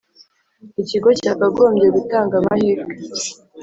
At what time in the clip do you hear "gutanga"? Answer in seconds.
1.95-2.33